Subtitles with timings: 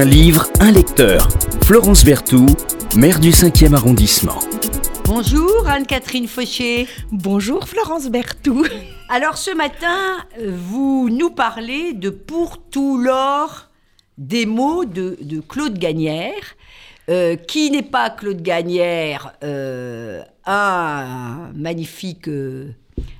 [0.00, 1.28] Un livre, un lecteur.
[1.62, 2.56] Florence Berthoud,
[2.96, 4.38] maire du 5e arrondissement.
[5.04, 6.86] Bonjour Anne-Catherine Fauché.
[7.12, 8.66] Bonjour Florence Berthoud.
[9.10, 13.68] Alors ce matin, vous nous parlez de Pour tout l'or
[14.16, 16.56] des mots de, Claude Gagnère,
[17.10, 22.72] euh, qui n'est pas Claude Gagnère, euh, un magnifique euh,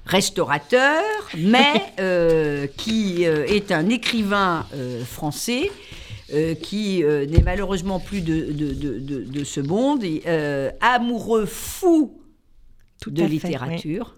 [0.06, 1.02] restaurateur,
[1.36, 4.64] mais qui est un écrivain
[5.04, 5.70] français
[6.32, 12.20] euh, qui euh, n'est malheureusement plus de, de, ce monde, euh, amoureux fou
[13.06, 14.16] de littérature.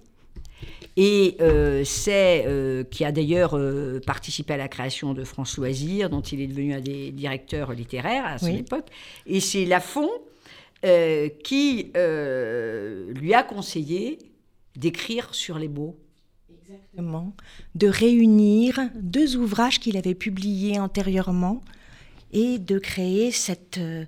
[0.98, 1.38] Et
[1.86, 2.46] c'est
[2.90, 3.58] qui a d'ailleurs
[4.04, 8.26] participé à la création de France Loisirs, dont il est devenu un des directeurs littéraires
[8.26, 8.88] à son époque.
[9.26, 10.10] Et c'est Lafont
[11.42, 14.18] qui lui a conseillé
[14.76, 15.96] d'écrire sur les mots.
[16.60, 17.34] Exactement.
[17.74, 21.62] De réunir deux ouvrages qu'il avait publiés antérieurement
[22.32, 23.78] et de créer cette...
[23.78, 24.04] Euh,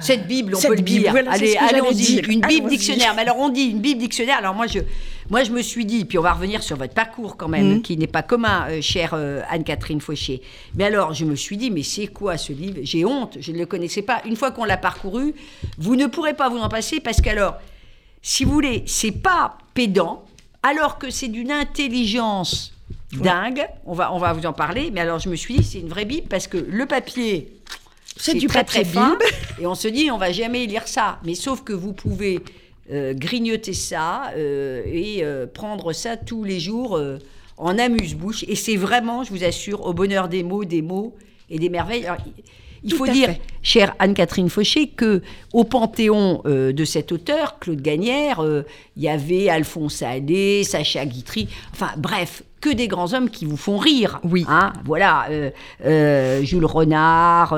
[0.00, 1.14] cette Bible, on peut le dire.
[1.28, 3.14] allez, allez on dit une Bible dictionnaire.
[3.14, 4.38] Mais alors on dit une Bible dictionnaire.
[4.38, 4.80] Alors moi je,
[5.30, 7.82] moi je me suis dit, puis on va revenir sur votre parcours quand même, mhm.
[7.82, 10.42] qui n'est pas commun, euh, chère euh, Anne-Catherine Fauché.
[10.74, 12.78] Mais alors je me suis dit, mais c'est quoi ce livre?
[12.82, 14.20] J'ai honte, je ne le connaissais pas.
[14.24, 15.34] Une fois qu'on l'a parcouru,
[15.78, 17.58] vous ne pourrez pas vous en passer parce qu'alors,
[18.22, 20.24] si vous voulez, c'est pas pédant,
[20.62, 22.73] alors que c'est d'une intelligence
[23.22, 23.66] dingue.
[23.86, 24.90] On va, on va vous en parler.
[24.92, 27.60] Mais alors, je me suis dit, c'est une vraie Bible parce que le papier,
[28.16, 29.18] c'est du très, très fin.
[29.60, 31.18] Et on se dit, on va jamais lire ça.
[31.24, 32.40] Mais sauf que vous pouvez
[32.90, 37.00] euh, grignoter ça euh, et euh, prendre ça tous les jours
[37.56, 38.44] en amuse-bouche.
[38.48, 41.16] Et c'est vraiment, je vous assure, au bonheur des mots, des mots
[41.50, 42.08] et des merveilles.
[42.84, 45.22] Il faut dire, chère Anne-Catherine Fauché, que
[45.54, 48.62] au panthéon euh, de cet auteur, Claude Gagnère, euh,
[48.96, 53.58] il y avait Alphonse Allais, Sacha Guitry, enfin bref, que des grands hommes qui vous
[53.58, 54.20] font rire.
[54.24, 54.46] Oui.
[54.48, 55.28] Hein, voilà,
[55.84, 57.54] euh, Jules Renard,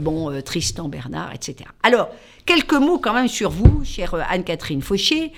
[0.00, 1.70] bon, Tristan Bernard, etc.
[1.84, 2.10] Alors,
[2.44, 5.32] quelques mots quand même sur vous, chère Anne-Catherine Fauché,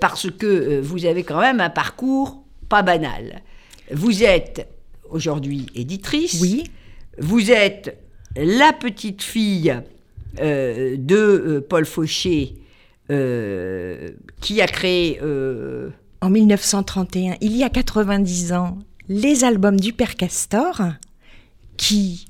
[0.00, 3.42] parce que vous avez quand même un parcours pas banal.
[3.92, 4.66] Vous êtes
[5.10, 6.40] aujourd'hui éditrice.
[6.40, 6.64] Oui.
[7.18, 7.98] Vous êtes
[8.36, 9.74] la petite fille
[10.40, 12.54] euh, de euh, Paul Fauché,
[13.10, 14.10] euh,
[14.40, 15.20] qui a créé...
[16.20, 18.78] En 1931, il y a 90 ans,
[19.08, 20.80] les albums du Père Castor,
[21.76, 22.26] qui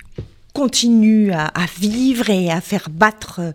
[0.52, 3.54] continuent à, à vivre et à faire battre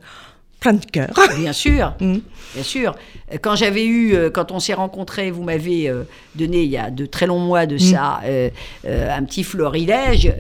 [0.62, 1.09] plein de cœur.
[1.38, 2.19] Bien sûr, mm.
[2.53, 2.96] bien sûr.
[3.42, 6.03] Quand j'avais eu, euh, quand on s'est rencontrés, vous m'avez euh,
[6.36, 7.80] donné il y a de très longs mois de mm.
[7.80, 8.50] ça euh,
[8.86, 10.31] un petit florilège.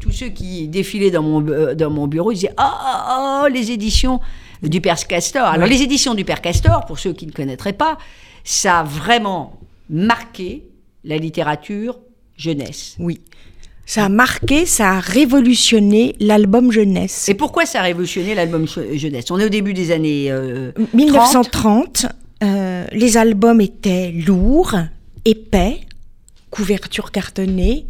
[0.00, 4.20] tous ceux qui défilaient dans mon, dans mon bureau disaient oh, oh, oh, les éditions
[4.62, 5.46] du Père Castor.
[5.46, 7.96] Alors les éditions du Père Castor, pour ceux qui ne connaîtraient pas,
[8.44, 9.58] ça a vraiment
[9.88, 10.64] marqué
[11.04, 11.98] la littérature
[12.36, 12.96] jeunesse.
[12.98, 13.20] Oui.
[13.86, 17.28] Ça a marqué, ça a révolutionné l'album jeunesse.
[17.28, 19.32] Et pourquoi ça a révolutionné l'album jeunesse?
[19.32, 20.32] On est au début des années
[20.94, 22.04] 1930.
[22.04, 24.76] Euh, euh, les albums étaient lourds,
[25.24, 25.80] épais,
[26.50, 27.86] couverture cartonnée.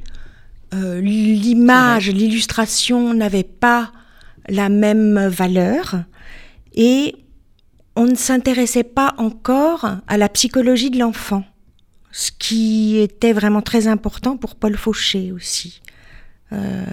[0.73, 3.93] Euh, l'image, l'illustration n'avaient pas
[4.49, 5.97] la même valeur.
[6.75, 7.17] Et
[8.01, 11.45] on ne s'intéressait pas encore à la psychologie de l'enfant
[12.13, 15.81] ce qui était vraiment très important pour Paul Fauché aussi.
[16.53, 16.85] Euh,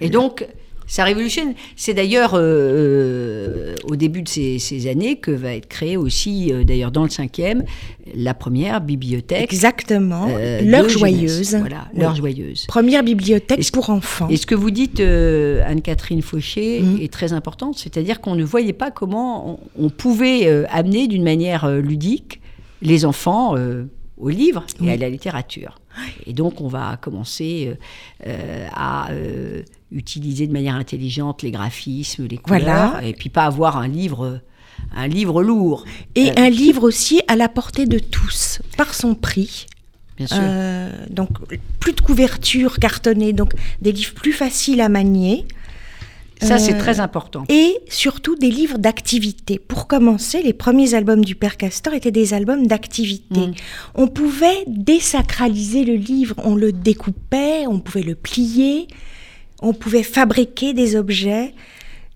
[0.00, 0.46] et donc,
[0.92, 1.54] ça révolutionne.
[1.74, 6.90] C'est d'ailleurs euh, au début de ces, années que va être créée aussi, euh, d'ailleurs
[6.90, 7.64] dans le cinquième,
[8.14, 9.42] la première bibliothèque.
[9.42, 10.28] Exactement,
[10.62, 11.54] l'heure joyeuse.
[11.54, 12.66] Voilà, l'heure joyeuse.
[12.66, 14.28] Première bibliothèque pour enfants.
[14.28, 17.00] Et ce que vous dites, Anne-Catherine Fauché, mm.
[17.00, 17.72] est très important.
[17.72, 22.42] C'est-à-dire qu'on ne voyait pas comment on, pouvait amener d'une manière ludique
[22.82, 23.56] les enfants
[24.18, 25.78] au livre et à la littérature.
[26.26, 27.74] Et donc, on va commencer euh,
[28.26, 33.76] euh, à euh, utiliser de manière intelligente les graphismes, les couleurs, et puis pas avoir
[33.76, 34.40] un livre,
[34.94, 35.84] un livre lourd.
[36.14, 39.66] Et un livre aussi à la portée de tous, par son prix.
[40.16, 40.42] Bien sûr.
[41.10, 41.30] donc,
[41.80, 45.46] plus de couverture cartonnée, donc des livres plus faciles à manier.
[46.42, 47.44] Ça, c'est euh, très important.
[47.48, 49.58] Et surtout des livres d'activité.
[49.58, 53.40] Pour commencer, les premiers albums du Père Castor étaient des albums d'activité.
[53.40, 53.54] Mm.
[53.94, 58.88] On pouvait désacraliser le livre, on le découpait, on pouvait le plier,
[59.62, 61.54] on pouvait fabriquer des objets.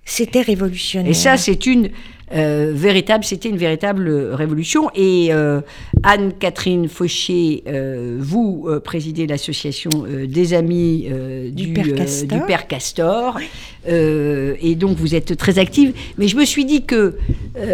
[0.04, 1.10] C'était révolutionnaire.
[1.10, 1.90] Et ça, c'est une
[2.34, 4.90] euh, véritable, c'était une véritable révolution.
[4.94, 5.60] Et euh,
[6.02, 9.90] Anne-Catherine Fauché, euh, vous présidez l'association
[10.26, 11.08] des amis
[11.52, 13.38] du, Père Castor.
[13.86, 15.92] et donc vous êtes très active.
[16.18, 17.16] Mais je me suis dit que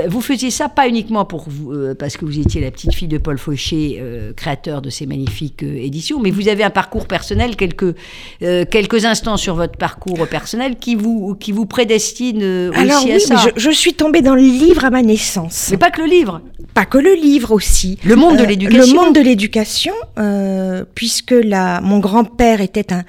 [0.09, 3.19] vous faisiez ça pas uniquement pour vous, parce que vous étiez la petite fille de
[3.19, 4.03] Paul Fauché,
[4.37, 7.95] créateur de ces magnifiques éditions, mais vous avez un parcours personnel, quelques,
[8.41, 13.37] quelques instants sur votre parcours personnel qui vous, qui vous prédestine aussi à ça.
[13.37, 15.69] Je, je suis tombée dans le livre à ma naissance.
[15.71, 16.41] Mais pas que le livre.
[16.75, 17.99] Pas que le livre aussi.
[18.05, 18.81] Le monde de euh, l'éducation.
[18.81, 23.05] Le monde de l'éducation, euh, puisque la, mon grand-père était un,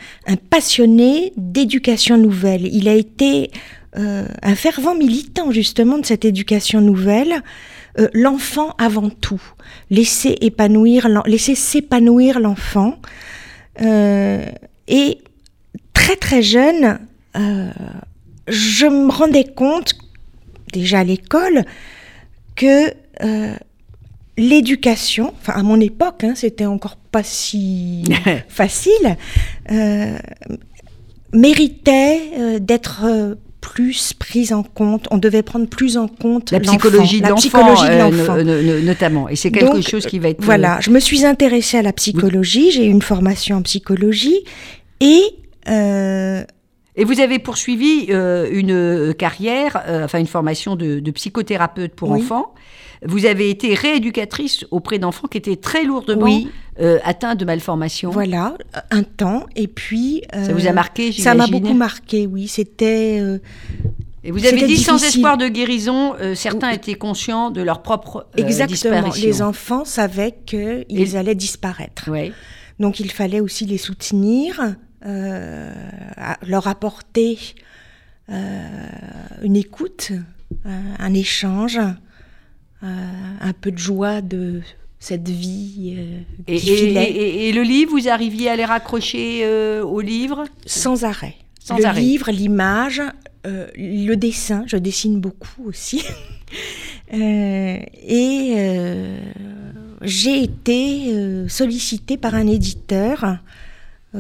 [0.50, 2.68] passionné d'éducation nouvelle.
[2.68, 3.52] Il a été
[3.98, 7.42] euh, un fervent militant justement de cette éducation nouvelle.
[8.14, 9.42] l'enfant avant tout.
[9.92, 12.98] Laisser épanouir, laisser s'épanouir l'enfant.
[13.80, 15.18] et
[15.94, 17.00] très très jeune,
[17.36, 19.94] je me rendais compte
[20.74, 21.64] déjà à l'école
[22.56, 22.90] que
[23.24, 23.54] euh,
[24.38, 28.04] l'éducation, enfin à mon époque, hein, c'était encore pas si
[28.50, 29.18] facile,
[29.72, 30.18] euh,
[31.32, 33.06] méritait euh, d'être
[33.62, 35.08] plus prise en compte.
[35.12, 38.44] On devait prendre plus en compte la psychologie de l'enfant,
[38.84, 39.30] notamment.
[39.30, 40.44] Et c'est quelque chose qui va être.
[40.44, 42.72] Voilà, je me suis intéressée à la psychologie.
[42.72, 44.44] J'ai eu une formation en psychologie
[45.00, 45.24] et
[46.96, 52.12] et vous avez poursuivi euh, une euh, carrière, euh, enfin une formation de, psychothérapeute pour
[52.12, 52.54] enfants.
[53.06, 56.40] Vous avez été rééducatrice auprès d'enfants qui étaient très lourdement
[57.04, 58.12] atteints de malformations.
[58.12, 58.56] Voilà,
[58.92, 59.46] un temps.
[59.56, 60.22] Et puis.
[60.32, 62.48] ça vous a marqué, Ça m'a beaucoup marqué, oui.
[62.48, 63.18] C'était.
[64.24, 69.12] et vous avez dit sans espoir de guérison, certains étaient conscients de leur propre Exactement.
[69.22, 72.10] Les enfants savaient qu'ils allaient disparaître.
[72.10, 72.32] Oui.
[72.80, 74.76] Donc il fallait aussi les soutenir.
[75.06, 75.74] Euh,
[76.48, 77.38] leur apporter
[78.30, 78.62] euh,
[79.42, 80.14] une écoute,
[80.64, 82.88] un, échange, euh,
[83.42, 84.62] un peu de joie de
[85.00, 85.98] cette vie
[86.48, 89.46] et, et, le livre, vous arriviez à les raccrocher
[89.82, 90.46] au livre?
[90.66, 91.36] Sans arrêt.
[91.60, 93.02] Sans le livre, l'image,
[93.44, 96.02] le dessin, je dessine beaucoup aussi.
[97.12, 97.80] et
[100.02, 103.36] j'ai été sollicitée par un éditeur euh,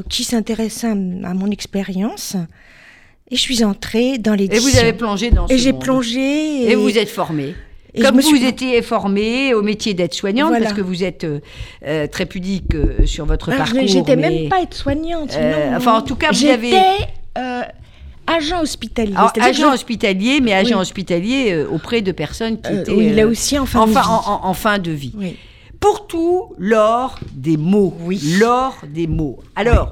[0.09, 2.35] qui s'intéressait à, mon expérience.
[3.31, 4.67] Et je suis entrée dans l'édition.
[4.67, 6.71] Et vous avez plongé dans ce Et j'ai plongé.
[6.71, 6.75] Et...
[6.75, 7.55] vous êtes formée.
[8.01, 11.39] Comme vous étiez formée au métier d'aide-soignante, parce que vous êtes euh,
[11.85, 12.73] euh, très pudique
[13.05, 13.81] sur votre ah, parcours.
[13.85, 15.37] J'étais même pas aide-soignante.
[15.75, 16.73] enfin, en tout cas, vous avez.
[18.25, 19.13] agent hospitalier.
[19.39, 22.91] agent hospitalier, mais agent hospitalier auprès de personnes qui étaient.
[22.91, 23.97] Oui, là aussi en fin de vie.
[23.99, 25.13] en fin de vie.
[25.15, 25.37] Oui
[26.13, 27.93] pour tout l'or des mots.
[28.01, 28.37] Oui.
[28.39, 29.39] L'or des mots.
[29.55, 29.91] Alors,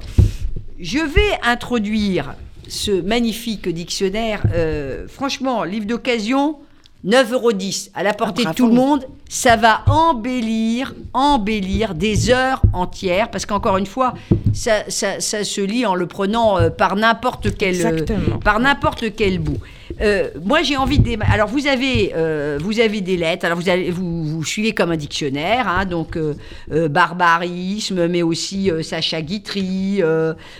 [0.79, 2.35] je vais introduire
[2.67, 4.43] ce magnifique dictionnaire.
[4.53, 6.59] Euh, franchement, livre d'occasion,
[7.05, 7.51] 9,10 euros
[7.95, 9.07] à la portée de tout le monde.
[9.29, 14.13] Ça va embellir, embellir des heures entières, parce qu'encore une fois,
[14.53, 18.05] ça, se lit en le prenant euh, par n'importe quel, euh,
[18.43, 19.57] par n'importe quel bout.
[20.01, 21.17] Euh, moi, j'ai envie de.
[21.31, 23.45] Alors, vous avez, euh, vous avez des lettres.
[23.45, 30.01] Alors, vous, vous suivez comme un dictionnaire, hein, donc euh, barbarisme, mais aussi Sacha Guitry.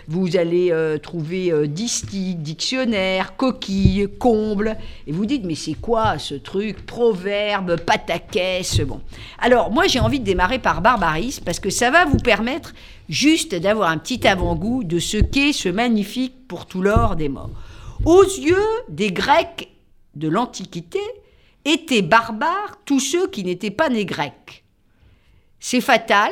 [0.08, 4.78] vous allez trouver distique, dictionnaire, coquille, comble.
[5.08, 6.86] Et vous dites, mais c'est quoi ce truc?
[6.86, 8.82] Proverbe, pataquès.
[8.82, 9.02] Bon.
[9.40, 12.74] Alors, moi, j'ai envie de démarrer par barbarisme parce que ça va vous permettre
[13.10, 17.50] juste d'avoir un petit avant-goût de ce qu'est ce magnifique pour tout l'or des morts
[18.06, 19.69] aux yeux des Grecs
[20.15, 21.00] de l'Antiquité,
[21.65, 24.63] étaient barbares tous ceux qui n'étaient pas nés grecs.
[25.59, 26.31] C'est fatal,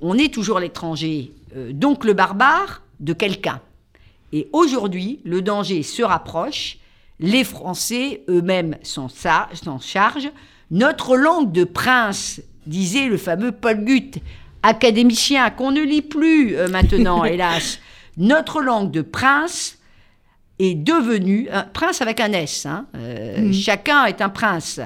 [0.00, 3.60] on est toujours l'étranger, euh, donc le barbare de quelqu'un.
[4.32, 6.78] Et aujourd'hui, le danger se rapproche,
[7.20, 10.32] les Français eux-mêmes s'en chargent.
[10.70, 14.20] Notre langue de prince, disait le fameux Paul Gut,
[14.62, 17.78] académicien qu'on ne lit plus euh, maintenant, hélas.
[18.16, 19.78] Notre langue de prince
[20.62, 22.66] est devenu un prince avec un S.
[22.66, 23.52] Hein, euh, mm.
[23.52, 24.80] Chacun est un prince.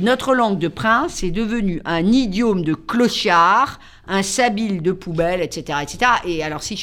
[0.00, 5.78] Notre langue de prince est devenue un idiome de clochard, un sabile de poubelle, etc.,
[5.82, 6.12] etc.
[6.26, 6.76] Et alors, si,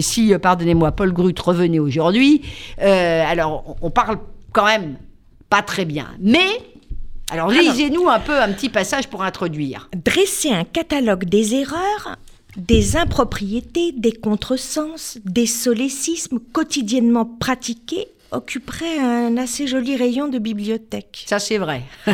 [0.00, 2.42] si euh, pardonnez-moi, Paul Grut revenait aujourd'hui,
[2.80, 4.18] euh, alors on, parle
[4.52, 4.96] quand même
[5.48, 6.08] pas très bien.
[6.20, 6.60] Mais
[7.30, 9.88] alors, lisez-nous un peu un petit passage pour introduire.
[9.94, 12.18] Dresser un catalogue des erreurs
[12.56, 21.24] des impropriétés, des contresens, des solécismes quotidiennement pratiqués occuperaient un assez joli rayon de bibliothèque.
[21.26, 21.82] Ça, c'est vrai.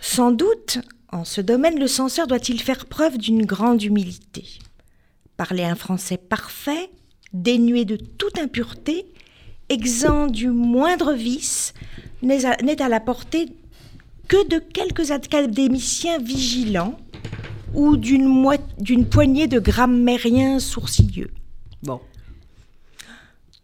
[0.00, 0.78] Sans doute,
[1.12, 4.44] en ce domaine, le censeur doit-il faire preuve d'une grande humilité.
[5.36, 6.90] Parler un français parfait,
[7.32, 9.06] dénué de toute impureté,
[9.68, 11.74] exempt du moindre vice,
[12.22, 12.44] n'est
[12.82, 13.48] à, la portée
[14.28, 16.96] que de quelques académiciens vigilants
[17.74, 21.30] ou d'une poignée de grammairiens sourcilleux.
[21.82, 22.00] Bon.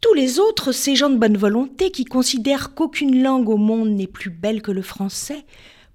[0.01, 4.07] Tous les autres, ces gens de bonne volonté qui considèrent qu'aucune langue au monde n'est
[4.07, 5.45] plus belle que le français,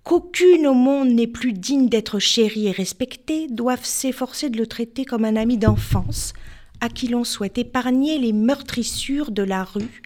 [0.03, 5.05] qu'aucune au monde n'est plus digne d'être chérie et respectée, doivent s'efforcer de le traiter
[5.05, 6.33] comme un ami d'enfance,
[6.81, 10.03] à qui l'on souhaite épargner les meurtrissures de la rue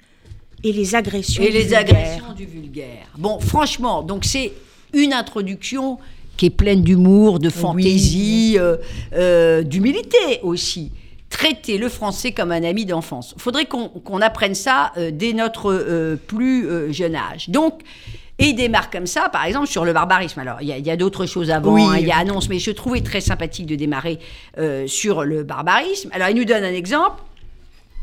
[0.64, 3.08] et les agressions et les agressions du vulgaire.
[3.18, 4.54] Bon, franchement, donc c'est
[4.94, 6.00] une introduction
[6.40, 8.78] qui est pleine d'humour, de fantaisie, euh,
[9.14, 10.94] euh, d'humilité aussi.
[11.30, 13.34] Traiter le français comme un ami d'enfance.
[13.36, 17.50] Il faudrait qu'on apprenne ça euh, dès notre plus jeune âge.
[17.50, 17.82] Donc,
[18.40, 20.40] et il démarre comme ça, par exemple, sur le barbarisme.
[20.40, 23.02] Alors, il y a, d'autres choses avant, hein, il y a annonce, mais je trouvais
[23.02, 24.18] très sympathique de démarrer
[24.88, 26.10] sur le barbarisme.
[26.14, 27.22] Alors, il nous donne un exemple.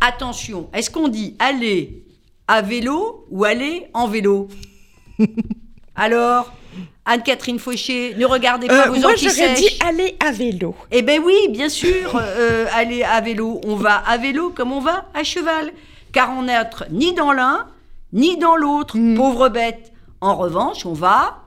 [0.02, 2.02] Attention, est-ce qu'on dit aller
[2.48, 4.48] à vélo ou aller en vélo?
[5.96, 6.52] Alors,
[7.04, 10.74] Anne-Catherine Fauché, ne regardez pas euh, vos Moi, j'aurais dit aller à vélo.
[10.90, 13.60] Eh bien oui, bien sûr, euh, aller à vélo.
[13.64, 15.72] On va à vélo comme on va à cheval.
[16.12, 16.58] Car on n'est
[16.90, 17.66] ni dans l'un,
[18.12, 19.14] ni dans l'autre, mm.
[19.16, 19.92] pauvre bête.
[20.20, 21.42] En revanche, on va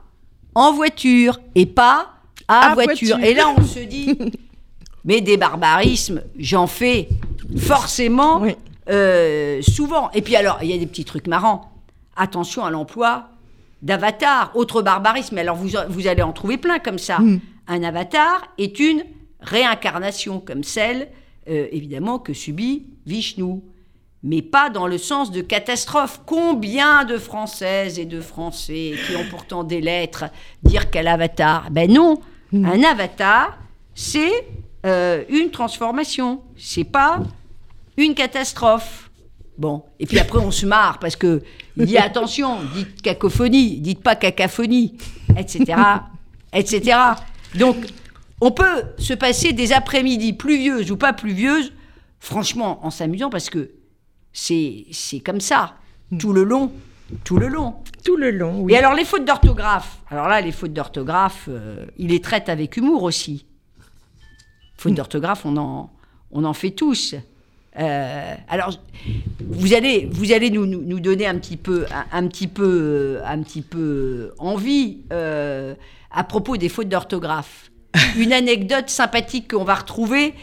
[0.54, 2.08] en voiture et pas
[2.48, 3.18] à, voiture.
[3.22, 4.16] Et là, on se dit,
[5.04, 7.08] mais des barbarismes, j'en fais
[7.56, 8.42] forcément
[8.88, 10.10] euh, souvent.
[10.12, 11.70] Et puis alors, il y a des petits trucs marrants.
[12.16, 13.28] Attention à l'emploi
[13.82, 15.38] d'avatar, autre barbarisme.
[15.38, 17.18] Alors, vous, vous allez en trouver plein comme ça.
[17.18, 17.40] Hmm.
[17.66, 19.04] Un avatar est une
[19.40, 21.08] réincarnation comme celle,
[21.48, 23.62] euh, évidemment, que subit Vishnu
[24.22, 26.20] mais pas dans le sens de catastrophe.
[26.26, 30.26] Combien de Françaises et de Français qui ont pourtant des lettres
[30.62, 31.70] dire quel avatar?
[31.70, 32.20] Ben non,
[32.52, 32.64] hmm.
[32.64, 33.58] un avatar,
[33.94, 34.46] c'est
[34.86, 37.20] euh, une transformation, c'est pas
[37.96, 39.09] une catastrophe.
[39.60, 41.42] Bon, et puis après on se marre parce que
[41.76, 44.96] dit attention, dites cacophonie, dites pas cacophonie,
[45.36, 45.78] etc.,
[46.54, 46.98] etc.
[47.56, 47.76] Donc
[48.40, 51.74] on peut se passer des après-midi pluvieuses ou pas pluvieuses,
[52.20, 53.72] franchement en s'amusant parce que
[54.32, 54.86] c'est
[55.22, 55.74] comme ça,
[56.18, 56.72] tout le long.
[57.24, 57.74] Tout le long.
[58.02, 58.72] Tout le long, oui.
[58.72, 59.98] Et alors, les fautes d'orthographe.
[60.08, 63.46] Alors là, les fautes d'orthographe, euh, il les traite avec humour aussi.
[64.76, 65.90] Fautes d'orthographe, on en,
[66.30, 67.16] on en fait tous.
[67.78, 68.72] Euh, alors,
[69.40, 73.62] vous allez, vous allez nous, nous, donner un petit peu, un, petit peu, un petit
[73.62, 75.74] peu envie euh,
[76.10, 77.70] à propos des fautes d'orthographe.
[78.16, 80.34] Une anecdote sympathique qu'on va retrouver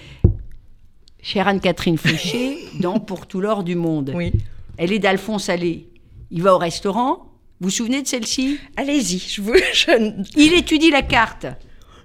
[1.22, 4.14] chère Anne-Catherine Fouché, dans Pour tout l'or du monde.
[4.16, 4.32] Oui.
[4.78, 5.88] Elle est d'Alphonse Allais.
[6.32, 7.34] Il va au restaurant.
[7.60, 8.60] Vous vous souvenez de celle-ci?
[8.78, 9.54] Allez-y, je vous.
[10.38, 11.48] Il étudie la carte.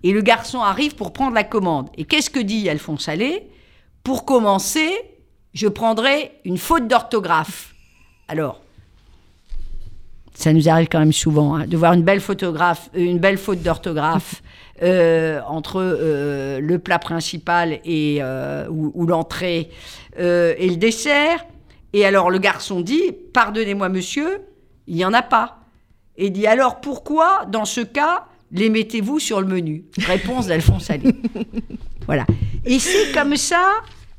[0.03, 1.89] Et le garçon arrive pour prendre la commande.
[1.97, 3.47] Et qu'est-ce que dit Alphonse Allais?
[4.03, 4.91] Pour commencer,
[5.55, 7.75] je prendrai une faute d'orthographe.
[8.29, 8.61] Alors,
[10.35, 13.63] ça nous arrive quand même souvent hein, de voir une belle photographe, une belle faute
[13.63, 14.43] d'orthographe
[14.83, 19.71] euh, entre euh, le plat principal et euh, ou, l'entrée
[20.17, 21.45] et le dessert.
[21.93, 24.41] Et alors le garçon dit Pardonnez-moi, monsieur,
[24.87, 25.59] il n'y en a pas.
[26.17, 29.85] Et dit Alors pourquoi, dans ce cas, les mettez-vous sur le menu?
[29.99, 31.15] Réponse d'Alphonse Allais.
[32.07, 32.27] voilà.
[32.65, 33.65] Et c'est comme ça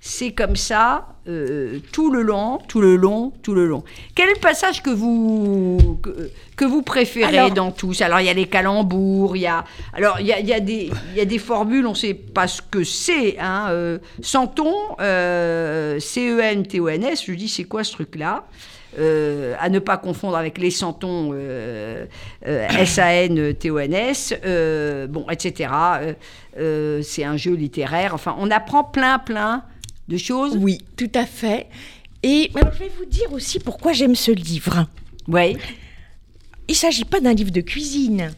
[0.05, 3.85] c'est comme ça euh, tout le long, tout le long, tout le long.
[4.15, 5.97] Quel est le passage que vous,
[6.57, 10.19] que, vous préférez dans tous Alors, il y a les calembours, il y a, alors,
[10.19, 12.15] il y a, il y a, des, il y a des formules, on ne sait
[12.15, 13.39] pas ce que c'est.
[13.39, 18.43] Hein, euh, Centon, euh, C-E-N-T-O-N-S, je dis, c'est quoi ce truc-là?
[18.99, 22.05] Euh, à ne pas confondre avec les santons euh,
[22.45, 24.35] euh, S-A-N-T-O-N-S,
[25.09, 25.69] bon, etc.
[27.01, 28.13] c'est un jeu littéraire.
[28.13, 29.63] Enfin, on apprend plein, plein
[30.07, 31.67] de choses Oui, tout à fait.
[32.23, 34.87] Et je vais vous dire aussi pourquoi j'aime ce livre.
[35.27, 35.57] Oui.
[36.67, 38.31] Il ne s'agit pas d'un livre de cuisine.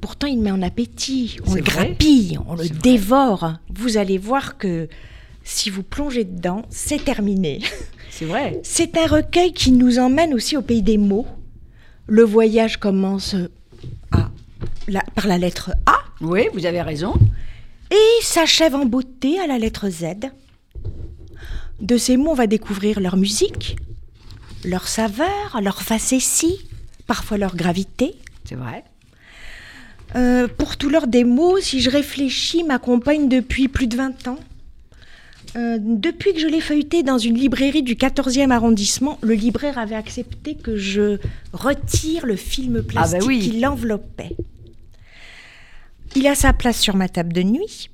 [0.00, 1.36] Pourtant, il met en appétit.
[1.46, 3.54] On le grappille, on le dévore.
[3.68, 4.88] Vous allez voir que
[5.44, 7.60] si vous plongez dedans, c'est terminé.
[8.10, 8.60] C'est vrai.
[8.62, 11.26] C'est un recueil qui nous emmène aussi au pays des mots.
[12.06, 13.36] Le voyage commence
[14.10, 15.98] par la lettre A.
[16.20, 17.14] Oui, vous avez raison.
[17.90, 20.04] Et s'achève en beauté à la lettre Z.
[21.80, 23.76] De ces mots, on va découvrir leur musique,
[24.64, 26.66] leur saveur, leur facétie,
[27.06, 28.14] parfois leur gravité.
[28.44, 28.84] C'est vrai.
[30.16, 34.38] Euh, pour tout l'heure des mots, si je réfléchis, m'accompagne depuis plus de 20 ans.
[35.56, 39.96] Euh, depuis que je l'ai feuilleté dans une librairie du 14e arrondissement, le libraire avait
[39.96, 41.18] accepté que je
[41.52, 44.36] retire le film ah, bah plastique qui l'enveloppait.
[46.16, 47.90] Il a sa place sur ma table de nuit,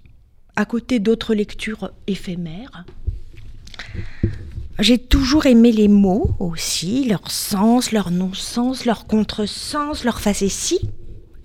[0.56, 2.84] à côté d'autres lectures éphémères.
[4.78, 10.80] J'ai toujours aimé les mots aussi, leur sens, leur non-sens, leur contresens, leur facétie.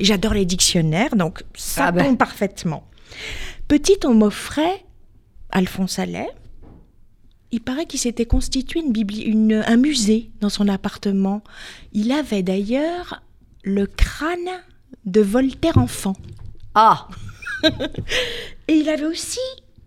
[0.01, 2.03] J'adore les dictionnaires, donc ça Ah ben.
[2.05, 2.87] tombe parfaitement.
[3.67, 4.83] Petite, on m'offrait
[5.51, 6.29] Alphonse Allais.
[7.53, 11.43] Il paraît qu'il s'était constitué une bibli- une- un musée dans son appartement.
[11.93, 13.21] Il avait d'ailleurs
[13.63, 14.37] le crâne
[15.05, 16.15] de Voltaire enfant.
[16.75, 17.07] Ah,
[18.67, 19.39] Et il avait aussi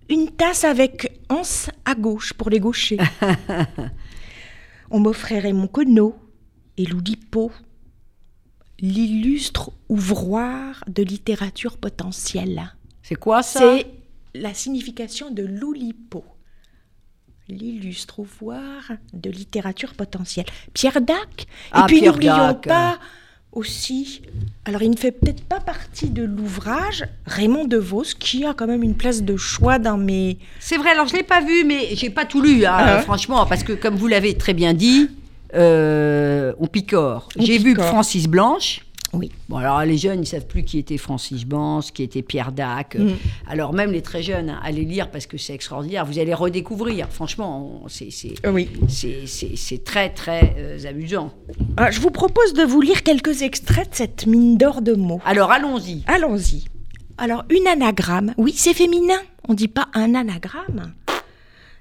[0.08, 2.98] une tasse avec anse à gauche pour les gauchers.
[4.90, 6.14] On m'offrait Raymond Queneau
[6.76, 7.52] et l'Oulipo,
[8.80, 12.74] l'illustre ouvroir de littérature potentielle.
[13.02, 13.60] c'est quoi ça?
[13.60, 13.86] C'est
[14.34, 16.24] la signification de l'Oulipo.
[17.48, 20.46] L'illustre ouvroir de littérature potentielle.
[20.72, 21.46] Pierre Dac?
[21.72, 22.98] Ah, et puis Pierre n'oublions pas
[23.54, 24.22] aussi,
[24.64, 28.82] alors il ne fait peut-être pas partie de l'ouvrage, Raymond DeVos, qui a quand même
[28.82, 30.38] une place de choix dans mes...
[30.60, 33.02] C'est vrai, alors je l'ai pas vu, mais j'ai pas tout lu, hein, Ah ouais.
[33.02, 35.08] franchement, parce que comme vous l'avez très bien dit,
[35.54, 37.28] euh, on picore.
[37.38, 37.74] J'ai vu.
[37.76, 38.80] Francis Blanche.
[39.14, 39.30] Oui.
[39.48, 42.96] Bon, alors les jeunes, ils savent plus qui était Francis Blanche, qui était Pierre Dac.
[42.96, 43.12] Mm.
[43.48, 46.04] Alors même les très jeunes, hein, allez lire parce que c'est extraordinaire.
[46.04, 47.08] Vous allez redécouvrir.
[47.10, 48.68] Franchement, c'est c'est Oui.
[48.88, 51.32] c'est- très très euh, amusant.
[51.76, 55.20] Ah, je vous propose de vous lire quelques extraits de cette mine d'or de mots.
[55.24, 56.02] Alors allons-y.
[56.06, 56.64] Allons-y.
[57.16, 59.18] Alors, une anagramme, oui, c'est féminin.
[59.48, 60.92] On ne dit pas un anagramme.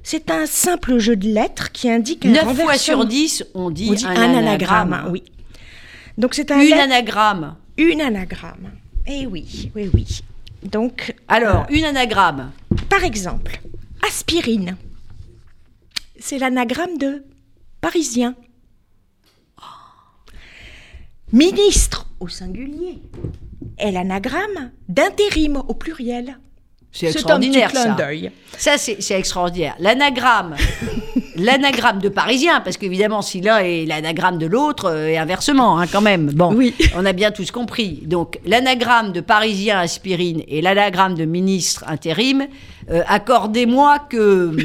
[0.03, 3.87] C'est un simple jeu de lettres qui indique un 9 fois sur 10, on dit,
[3.89, 4.93] On dit un, un, anagramme.
[4.93, 5.11] anagramme.
[5.11, 5.23] oui.
[6.17, 7.55] Donc c'est un Une lettre- anagramme.
[7.77, 8.71] une anagramme.
[9.07, 10.21] Eh oui, oui, oui.
[10.63, 12.51] Donc, Alors, euh, une anagramme.
[12.89, 13.59] par exemple,
[14.07, 14.77] aspirine.
[16.19, 17.25] C'est l'anagramme de
[17.81, 18.35] parisien.
[21.31, 22.99] Ministre au singulier
[23.77, 26.37] est l'anagramme d'intérim au pluriel.
[26.91, 27.93] C'est un petit extraordinaire clin ça.
[27.95, 28.31] d'œil.
[28.57, 29.75] Ça, c'est extraordinaire.
[29.79, 30.55] L'anagramme,
[31.35, 35.85] l'anagramme de Parisien, parce qu'évidemment, si l'un est l'anagramme de l'autre, euh, et inversement, hein,
[35.87, 36.31] quand même.
[36.31, 36.73] Bon, Oui.
[36.95, 38.01] on a bien tous compris.
[38.05, 42.47] Donc, l'anagramme de Parisien aspirine et l'anagramme de ministre intérim,
[42.91, 44.55] euh, accordez-moi que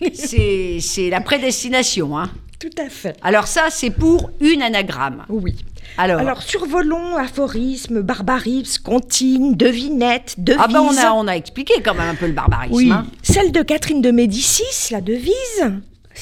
[0.14, 2.18] c'est la prédestination.
[2.18, 2.30] Hein.
[2.58, 3.16] Tout à fait.
[3.22, 5.24] Alors ça, c'est pour une anagramme.
[5.28, 5.56] Oui.
[5.98, 10.60] Alors, Alors, survolons, aphorisme, barbarisme, comptine, devinette, devise.
[10.62, 12.74] ah ben on a, on a expliqué quand même un peu le barbarisme.
[12.74, 12.90] Oui.
[12.92, 13.06] hein.
[13.22, 15.32] Celle de Catherine de Médicis, la devise,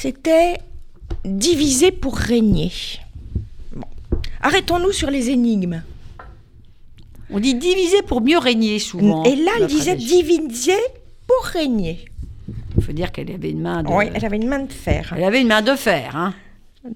[0.00, 0.58] c'était
[1.24, 2.70] diviser pour régner.
[3.72, 3.86] Bon.
[4.40, 5.82] Arrêtons-nous sur les énigmes.
[7.30, 9.24] On dit diviser pour mieux régner souvent.
[9.24, 10.78] Et là, elle disait diviser
[11.26, 12.04] pour régner.
[12.76, 13.88] Il faut dire qu'elle avait une main de...
[13.88, 15.12] Oui, elle avait une main de fer.
[15.16, 16.32] Elle avait une main de fer, hein.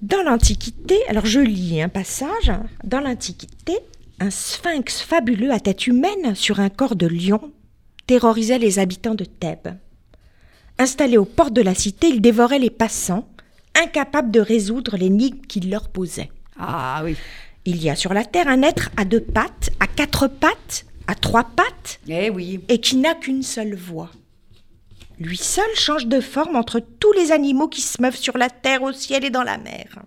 [0.01, 2.51] Dans l'Antiquité, alors je lis un passage,
[2.85, 3.77] dans l'Antiquité,
[4.21, 7.51] un sphinx fabuleux à tête humaine sur un corps de lion
[8.07, 9.75] terrorisait les habitants de Thèbes.
[10.79, 13.27] Installé aux portes de la cité, il dévorait les passants,
[13.81, 16.31] incapable de résoudre l'énigme qu'il leur posait.
[16.59, 17.15] Ah oui.
[17.65, 21.15] Il y a sur la terre un être à deux pattes, à quatre pattes, à
[21.15, 22.59] trois pattes, Eh oui.
[22.67, 24.09] et qui n'a qu'une seule voix.
[25.19, 28.83] Lui seul change de forme entre tous les animaux qui se meuvent sur la terre,
[28.83, 29.99] au ciel et dans la mer.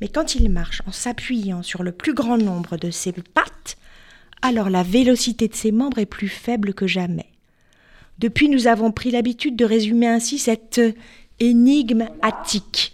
[0.00, 3.76] Mais quand il marche en s'appuyant sur le plus grand nombre de ses pattes,
[4.42, 7.26] alors la vélocité de ses membres est plus faible que jamais.
[8.18, 10.80] Depuis, nous avons pris l'habitude de résumer ainsi cette
[11.40, 12.92] énigme attique.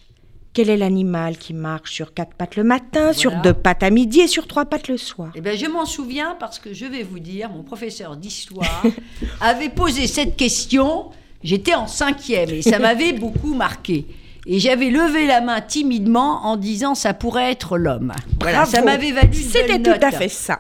[0.53, 4.21] Quel est l'animal qui marche sur quatre pattes le matin, sur deux pattes à midi
[4.21, 5.31] et sur trois pattes le soir?
[5.37, 8.83] Eh bien, je m'en souviens parce que je vais vous dire, mon professeur d'histoire
[9.41, 11.11] avait posé cette question.
[11.45, 14.07] J'étais en cinquième et ça m'avait beaucoup marqué.
[14.47, 18.13] Et j'avais levé la main timidement en disant ça pourrait être l'homme.
[18.41, 20.59] Voilà, ça m'avait valu C'était tout à fait ça.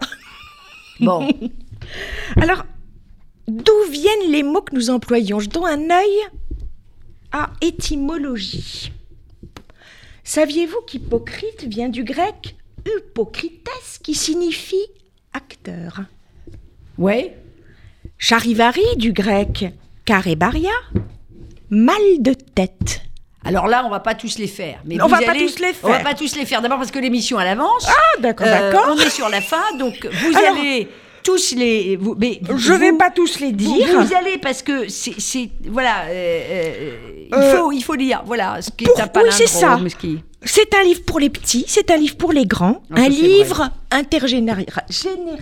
[1.00, 1.26] Bon,
[2.36, 2.64] Alors,
[3.48, 5.40] d'où viennent les mots que nous employons?
[5.40, 6.18] Jetons un œil
[7.32, 8.92] à étymologie.
[10.24, 13.68] Saviez-vous qu'hypocrite vient du grec hypocrites,
[14.02, 14.86] qui signifie
[15.32, 16.00] acteur?
[16.98, 17.36] Ouais.
[18.18, 19.66] Charivari du grec
[20.04, 20.70] karebaria,
[21.70, 23.02] mal de tête.
[23.44, 24.80] Alors là, on va pas tous les faire.
[24.84, 26.02] Mais On va pas tous les On va faire.
[26.04, 26.60] pas tous les faire.
[26.62, 27.86] D'abord parce que l'émission elle avance.
[27.88, 28.86] Ah, d'accord, Euh, d'accord.
[28.94, 30.88] On est sur la fin, donc vous Alors- allez
[31.22, 31.96] tous les.
[31.96, 34.00] Vous, mais Je vous- vais pas tous les dire.
[34.00, 38.60] vous allez parce que c'est voilà euh, euh, il Euh, faut il faut lire voilà
[38.62, 39.78] ce qui pour- est un oui, c'est ça.
[40.42, 43.68] C'est un livre pour les petits, c'est un livre pour les grands, Ah, un livre
[43.90, 45.38] intergénérationnel,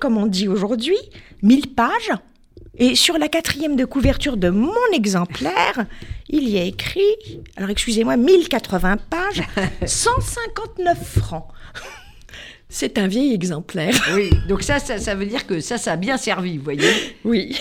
[0.00, 0.96] comme on dit aujourd'hui,
[1.42, 2.12] 1000 pages.
[2.80, 5.84] Et sur la quatrième de couverture de mon exemplaire,
[6.28, 7.02] il y a écrit,
[7.56, 9.42] alors excusez-moi, 1080 pages,
[9.84, 11.48] 159 francs.
[12.68, 13.94] C'est un vieil exemplaire.
[14.14, 16.90] Oui, donc ça, ça ça veut dire que ça ça a bien servi, vous voyez.
[17.24, 17.56] Oui.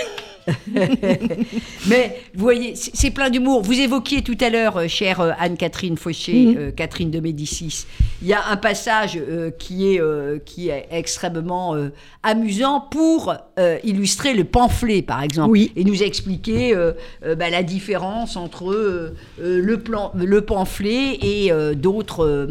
[1.88, 3.62] Mais vous voyez, c'est plein d'humour.
[3.62, 6.56] Vous évoquiez tout à l'heure, euh, chère euh, Anne-Catherine Fauché, mhm.
[6.58, 7.86] euh, Catherine de Médicis,
[8.22, 9.20] il y a un passage
[9.60, 10.02] qui, est,
[10.44, 11.76] qui est extrêmement
[12.24, 13.36] amusant pour
[13.84, 16.74] illustrer le pamphlet, par exemple, et nous expliquer
[17.22, 22.48] bah, la différence entre le, plan, le pamphlet et d'autres,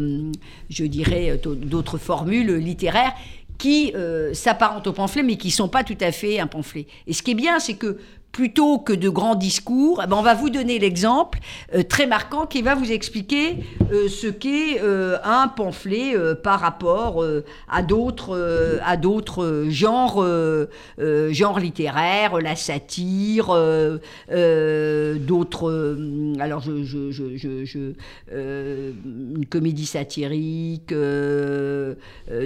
[0.69, 3.13] je dirais, d'autres formules littéraires
[3.57, 3.93] qui
[4.33, 6.87] s'apparentent au pamphlet, mais qui ne sont pas tout à fait un pamphlet.
[7.07, 7.97] Et ce qui est bien, c'est que
[8.37, 11.39] plutôt que de grands discours, eh ben, on va vous donner l'exemple
[11.73, 13.55] euh, très marquant qui va vous expliquer
[13.91, 17.25] euh, ce qu'est euh, un pamphlet par rapport
[17.67, 20.23] à d'autres à d'autres genres
[21.31, 23.47] genres littéraires, la satire,
[24.29, 25.97] d'autres
[26.39, 27.93] alors je,
[29.39, 30.93] une comédie satirique,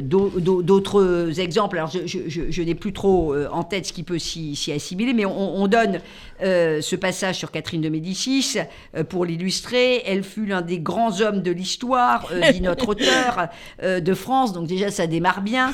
[0.04, 1.77] d'autres exemples.
[1.80, 5.81] Alors je, n'ai plus trop en tête ce qui peut s'y assimiler, mais on donne
[5.86, 6.02] donne
[6.43, 8.58] euh, ce passage sur Catherine de Médicis
[8.95, 10.01] euh, pour l'illustrer.
[10.06, 13.49] Elle fut l'un des grands hommes de l'histoire, euh, dit notre auteur,
[13.82, 14.54] de France.
[14.54, 15.73] Donc déjà, ça démarre bien.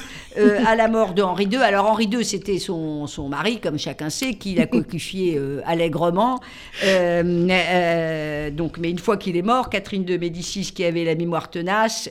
[0.65, 1.57] à la mort de Henri II.
[1.57, 6.39] Alors Henri II, c'était son, son mari, comme chacun sait, qui l'a coquifié allègrement.
[6.83, 12.09] donc, mais une fois qu'il est mort, Catherine de Médicis, qui avait la mémoire tenace,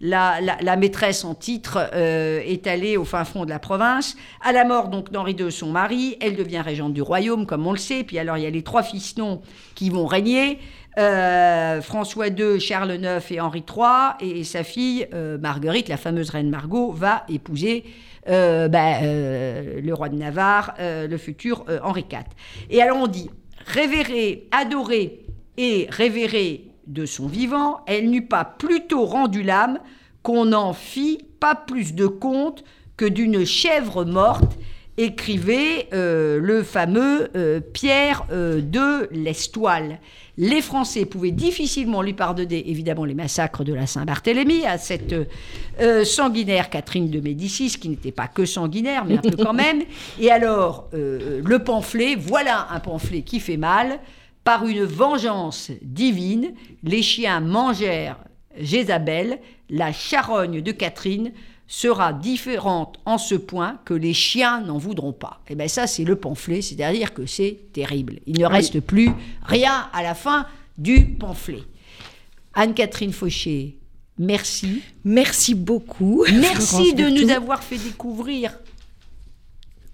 [0.00, 4.16] la, la, maîtresse en titre, est allée au fin fond de la province.
[4.42, 7.73] À la mort donc d'Henri II, son mari, elle devient régente du royaume, comme on
[8.06, 9.42] Puis alors, il y a les trois fils-noms
[9.74, 10.58] qui vont régner.
[10.96, 16.30] Euh, François II, Charles IX et Henri III, et sa fille euh, Marguerite, la fameuse
[16.30, 17.84] reine Margot, va épouser
[18.28, 22.20] euh, ben, le roi de Navarre, le futur Henri IV.
[22.70, 23.28] Et alors on dit,
[23.66, 29.78] révérer, adorer et révérer de son vivant, elle n'eût pas plutôt rendu l'âme
[30.22, 32.64] qu'on n'en fit pas plus de compte
[32.96, 34.58] que d'une chèvre morte
[34.96, 39.98] écrivait euh, le fameux euh, Pierre euh, de l'Estoile.
[40.36, 45.14] Les Français pouvaient difficilement lui pardonner, évidemment, les massacres de la Saint-Barthélemy à cette
[46.04, 49.82] sanguinaire Catherine de Médicis, qui n'était pas que sanguinaire, mais un peu quand même.
[50.18, 54.00] Et alors, le pamphlet, voilà un pamphlet qui fait mal.
[54.42, 56.52] Par une vengeance divine,
[56.82, 58.18] les chiens mangèrent
[58.58, 59.38] Jézabel,
[59.70, 61.32] la charogne de Catherine,
[61.74, 65.40] sera différente en ce point que les chiens n'en voudront pas.
[65.48, 68.20] Et eh bien ça, c'est le pamphlet, c'est-à-dire que c'est terrible.
[68.26, 69.10] Il ne reste plus
[69.42, 70.46] rien à la fin
[70.78, 71.62] du pamphlet.
[72.54, 73.76] Anne-Catherine Fauché,
[74.18, 74.82] merci.
[75.02, 76.24] Merci beaucoup.
[76.32, 78.56] Merci de nous avoir fait découvrir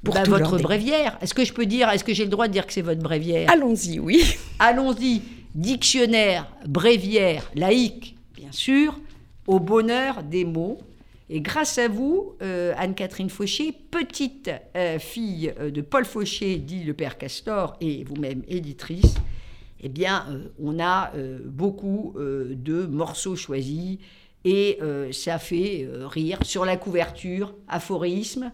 [0.05, 1.16] Pour bah, votre bréviaire.
[1.23, 3.03] Est-ce que je peux dire, est-ce que j'ai le droit de dire que c'est votre
[3.03, 3.51] bréviaire?
[3.51, 4.23] Allons-y, oui.
[4.59, 5.23] Allons-y.
[5.55, 9.01] Dictionnaire, bréviaire, laïque, bien sûr,
[9.47, 10.79] au bonheur des mots
[11.33, 16.83] et grâce à vous, euh, Anne-Catherine Fauché, petite euh, fille euh, de Paul Fauché, dit
[16.83, 19.14] le père Castor, et vous-même éditrice,
[19.81, 20.27] eh bien,
[20.59, 21.11] on a
[21.47, 23.97] beaucoup de morceaux choisis
[24.45, 24.79] et
[25.11, 26.38] ça fait rire.
[26.43, 28.53] Sur la couverture, aphorisme,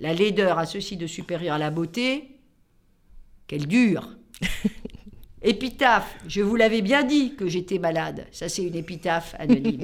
[0.00, 2.40] la laideur a ceci de supérieur à la beauté,
[3.46, 4.16] qu'elle dure.
[5.44, 8.26] Épitaphe, je vous l'avais bien dit que j'étais malade.
[8.32, 9.82] Ça, c'est une épitaphe anonyme,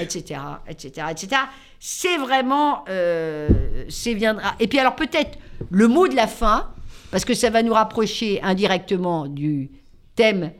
[0.00, 1.42] etc., etc., etc.
[1.78, 3.46] C'est vraiment, euh,
[3.90, 4.54] c'est viendra.
[4.58, 5.38] Et puis alors peut-être
[5.70, 6.70] le mot de la fin,
[7.10, 9.70] parce que ça va nous rapprocher indirectement du
[10.16, 10.52] thème,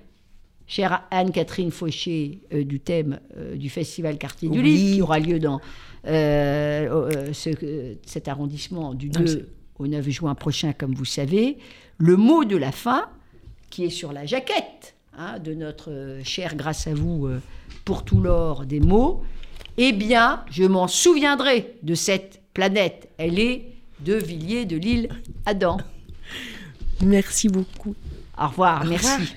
[0.66, 5.38] chère Anne-Catherine Fauché, euh, du thème euh, du festival Quartier du Livre, qui aura lieu
[5.38, 5.60] dans
[7.32, 11.56] cet arrondissement du 2 au 9 juin prochain, comme vous savez.
[11.96, 13.08] Le mot de la fin
[13.72, 17.40] qui est sur la jaquette hein, de notre euh, cher, grâce à vous, euh,
[17.86, 19.24] pour tout l'or des mots,
[19.78, 23.08] eh bien, je m'en souviendrai de cette planète.
[23.16, 23.64] Elle est
[24.00, 25.08] de Villiers de l'île
[25.46, 25.78] Adam.
[27.02, 27.96] Merci beaucoup.
[28.38, 29.34] Au revoir, merci.